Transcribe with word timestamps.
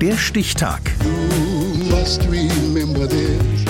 Der 0.00 0.16
Stichtag. 0.16 0.80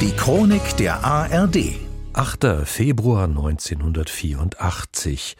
Die 0.00 0.12
Chronik 0.16 0.76
der 0.76 1.04
ARD. 1.04 1.74
8. 2.12 2.46
Februar 2.64 3.24
1984. 3.24 5.36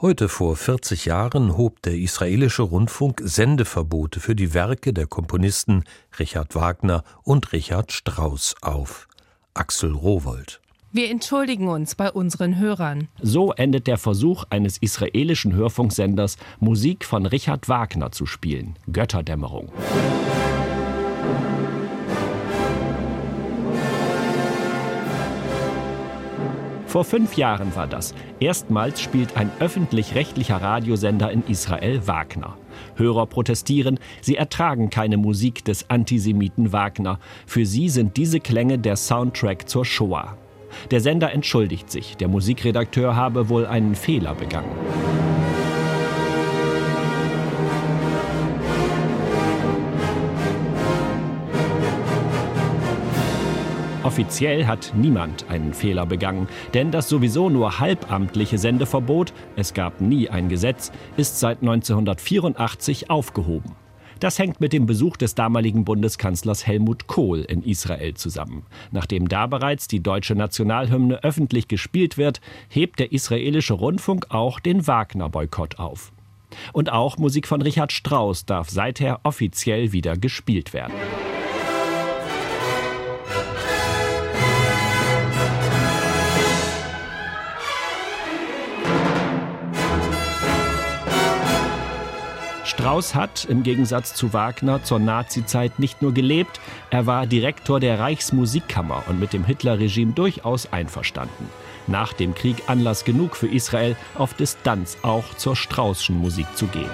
Heute 0.00 0.28
vor 0.28 0.56
40 0.56 1.04
Jahren 1.04 1.56
hob 1.56 1.80
der 1.82 1.94
israelische 1.94 2.62
Rundfunk 2.62 3.22
Sendeverbote 3.24 4.18
für 4.18 4.34
die 4.34 4.52
Werke 4.52 4.92
der 4.92 5.06
Komponisten 5.06 5.84
Richard 6.18 6.56
Wagner 6.56 7.04
und 7.22 7.52
Richard 7.52 7.92
Strauss 7.92 8.56
auf. 8.62 9.06
Axel 9.54 9.92
Rowold. 9.92 10.60
Wir 10.96 11.10
entschuldigen 11.10 11.68
uns 11.68 11.94
bei 11.94 12.10
unseren 12.10 12.58
Hörern. 12.58 13.08
So 13.20 13.52
endet 13.52 13.86
der 13.86 13.98
Versuch 13.98 14.44
eines 14.48 14.78
israelischen 14.78 15.52
Hörfunksenders, 15.52 16.38
Musik 16.58 17.04
von 17.04 17.26
Richard 17.26 17.68
Wagner 17.68 18.12
zu 18.12 18.24
spielen. 18.24 18.76
Götterdämmerung. 18.90 19.70
Vor 26.86 27.04
fünf 27.04 27.36
Jahren 27.36 27.76
war 27.76 27.86
das. 27.86 28.14
Erstmals 28.40 29.02
spielt 29.02 29.36
ein 29.36 29.50
öffentlich-rechtlicher 29.60 30.62
Radiosender 30.62 31.30
in 31.30 31.42
Israel 31.46 32.06
Wagner. 32.06 32.56
Hörer 32.94 33.26
protestieren, 33.26 33.98
sie 34.22 34.36
ertragen 34.36 34.88
keine 34.88 35.18
Musik 35.18 35.62
des 35.62 35.90
Antisemiten 35.90 36.72
Wagner. 36.72 37.20
Für 37.44 37.66
sie 37.66 37.90
sind 37.90 38.16
diese 38.16 38.40
Klänge 38.40 38.78
der 38.78 38.96
Soundtrack 38.96 39.68
zur 39.68 39.84
Shoah. 39.84 40.38
Der 40.90 41.00
Sender 41.00 41.32
entschuldigt 41.32 41.90
sich, 41.90 42.16
der 42.16 42.28
Musikredakteur 42.28 43.16
habe 43.16 43.48
wohl 43.48 43.66
einen 43.66 43.94
Fehler 43.94 44.34
begangen. 44.34 44.70
Offiziell 54.06 54.66
hat 54.66 54.92
niemand 54.94 55.50
einen 55.50 55.74
Fehler 55.74 56.06
begangen, 56.06 56.46
denn 56.74 56.92
das 56.92 57.08
sowieso 57.08 57.50
nur 57.50 57.80
halbamtliche 57.80 58.56
Sendeverbot, 58.56 59.32
es 59.56 59.74
gab 59.74 60.00
nie 60.00 60.30
ein 60.30 60.48
Gesetz, 60.48 60.92
ist 61.16 61.40
seit 61.40 61.60
1984 61.60 63.10
aufgehoben. 63.10 63.74
Das 64.20 64.38
hängt 64.38 64.60
mit 64.60 64.72
dem 64.72 64.86
Besuch 64.86 65.16
des 65.16 65.34
damaligen 65.34 65.84
Bundeskanzlers 65.84 66.66
Helmut 66.66 67.06
Kohl 67.06 67.40
in 67.40 67.62
Israel 67.62 68.14
zusammen. 68.14 68.64
Nachdem 68.90 69.28
da 69.28 69.46
bereits 69.46 69.88
die 69.88 70.02
deutsche 70.02 70.34
Nationalhymne 70.34 71.22
öffentlich 71.22 71.68
gespielt 71.68 72.16
wird, 72.16 72.40
hebt 72.68 72.98
der 72.98 73.12
israelische 73.12 73.74
Rundfunk 73.74 74.26
auch 74.30 74.58
den 74.58 74.86
Wagner-Boykott 74.86 75.78
auf. 75.78 76.12
Und 76.72 76.90
auch 76.90 77.18
Musik 77.18 77.46
von 77.46 77.60
Richard 77.60 77.92
Strauss 77.92 78.46
darf 78.46 78.70
seither 78.70 79.20
offiziell 79.24 79.92
wieder 79.92 80.16
gespielt 80.16 80.72
werden. 80.72 80.94
Strauss 92.66 93.14
hat, 93.14 93.44
im 93.44 93.62
Gegensatz 93.62 94.14
zu 94.14 94.32
Wagner, 94.32 94.82
zur 94.82 94.98
Nazizeit 94.98 95.78
nicht 95.78 96.02
nur 96.02 96.12
gelebt, 96.12 96.60
er 96.90 97.06
war 97.06 97.26
Direktor 97.26 97.78
der 97.78 98.00
Reichsmusikkammer 98.00 99.04
und 99.08 99.20
mit 99.20 99.32
dem 99.32 99.44
Hitlerregime 99.44 100.12
durchaus 100.12 100.72
einverstanden. 100.72 101.48
Nach 101.86 102.12
dem 102.12 102.34
Krieg 102.34 102.64
Anlass 102.66 103.04
genug 103.04 103.36
für 103.36 103.46
Israel, 103.46 103.94
auf 104.16 104.34
Distanz 104.34 104.98
auch 105.02 105.34
zur 105.36 105.54
Straußschen 105.54 106.18
Musik 106.18 106.46
zu 106.56 106.66
gehen. 106.66 106.90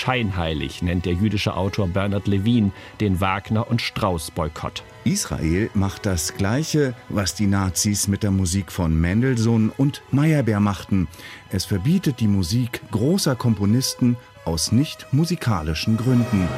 Scheinheilig, 0.00 0.82
nennt 0.82 1.06
der 1.06 1.12
jüdische 1.12 1.56
Autor 1.56 1.86
Bernard 1.86 2.26
Levin 2.26 2.72
den 3.00 3.20
Wagner- 3.20 3.68
und 3.70 3.82
Strauß-Boykott. 3.82 4.82
Israel 5.04 5.70
macht 5.74 6.04
das 6.06 6.34
Gleiche, 6.34 6.94
was 7.08 7.34
die 7.34 7.46
Nazis 7.46 8.08
mit 8.08 8.22
der 8.22 8.30
Musik 8.30 8.72
von 8.72 8.98
Mendelssohn 8.98 9.70
und 9.76 10.02
Meyerbeer 10.10 10.60
machten. 10.60 11.08
Es 11.50 11.64
verbietet 11.64 12.20
die 12.20 12.28
Musik 12.28 12.80
großer 12.90 13.36
Komponisten 13.36 14.16
aus 14.44 14.72
nicht 14.72 15.06
musikalischen 15.12 15.96
Gründen. 15.96 16.48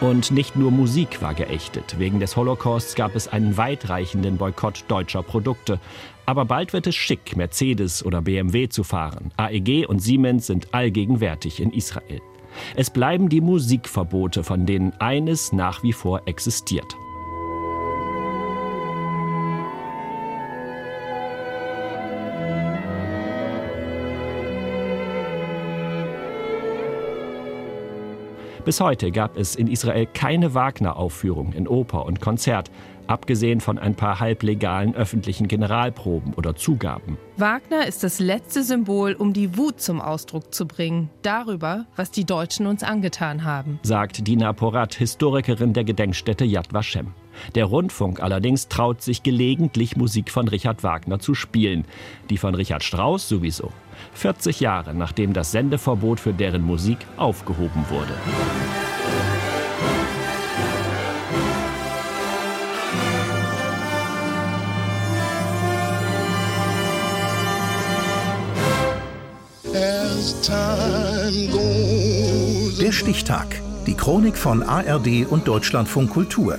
Und 0.00 0.30
nicht 0.30 0.54
nur 0.54 0.70
Musik 0.70 1.20
war 1.22 1.34
geächtet. 1.34 1.96
Wegen 1.98 2.20
des 2.20 2.36
Holocausts 2.36 2.94
gab 2.94 3.16
es 3.16 3.26
einen 3.26 3.56
weitreichenden 3.56 4.36
Boykott 4.36 4.84
deutscher 4.86 5.24
Produkte. 5.24 5.80
Aber 6.24 6.44
bald 6.44 6.72
wird 6.72 6.86
es 6.86 6.94
schick, 6.94 7.36
Mercedes 7.36 8.04
oder 8.04 8.22
BMW 8.22 8.68
zu 8.68 8.84
fahren. 8.84 9.32
AEG 9.36 9.88
und 9.88 9.98
Siemens 9.98 10.46
sind 10.46 10.72
allgegenwärtig 10.72 11.60
in 11.60 11.72
Israel. 11.72 12.20
Es 12.76 12.90
bleiben 12.90 13.28
die 13.28 13.40
Musikverbote, 13.40 14.44
von 14.44 14.66
denen 14.66 14.92
eines 15.00 15.52
nach 15.52 15.82
wie 15.82 15.92
vor 15.92 16.22
existiert. 16.26 16.96
Bis 28.68 28.82
heute 28.82 29.10
gab 29.12 29.38
es 29.38 29.56
in 29.56 29.66
Israel 29.66 30.04
keine 30.04 30.52
Wagner-Aufführung 30.52 31.54
in 31.54 31.66
Oper 31.66 32.04
und 32.04 32.20
Konzert, 32.20 32.70
abgesehen 33.06 33.62
von 33.62 33.78
ein 33.78 33.94
paar 33.94 34.20
halblegalen 34.20 34.94
öffentlichen 34.94 35.48
Generalproben 35.48 36.34
oder 36.34 36.54
Zugaben. 36.54 37.16
Wagner 37.38 37.86
ist 37.86 38.04
das 38.04 38.20
letzte 38.20 38.62
Symbol, 38.62 39.14
um 39.14 39.32
die 39.32 39.56
Wut 39.56 39.80
zum 39.80 40.02
Ausdruck 40.02 40.52
zu 40.54 40.66
bringen, 40.66 41.08
darüber, 41.22 41.86
was 41.96 42.10
die 42.10 42.26
Deutschen 42.26 42.66
uns 42.66 42.82
angetan 42.82 43.44
haben, 43.44 43.80
sagt 43.84 44.26
Dina 44.26 44.52
Porat, 44.52 44.94
Historikerin 44.96 45.72
der 45.72 45.84
Gedenkstätte 45.84 46.44
Yad 46.44 46.74
Vashem. 46.74 47.14
Der 47.54 47.64
Rundfunk 47.64 48.20
allerdings 48.20 48.68
traut 48.68 49.02
sich 49.02 49.22
gelegentlich 49.22 49.96
Musik 49.96 50.30
von 50.30 50.48
Richard 50.48 50.82
Wagner 50.82 51.18
zu 51.18 51.34
spielen, 51.34 51.84
die 52.30 52.38
von 52.38 52.54
Richard 52.54 52.84
Strauss 52.84 53.28
sowieso. 53.28 53.72
40 54.14 54.60
Jahre 54.60 54.94
nachdem 54.94 55.32
das 55.32 55.52
Sendeverbot 55.52 56.20
für 56.20 56.32
deren 56.32 56.62
Musik 56.62 56.98
aufgehoben 57.16 57.84
wurde. 57.88 58.14
Der 72.80 72.92
Stichtag. 72.92 73.60
Die 73.86 73.94
Chronik 73.94 74.36
von 74.36 74.62
ARD 74.62 75.26
und 75.28 75.46
Deutschlandfunk 75.46 76.10
Kultur. 76.10 76.58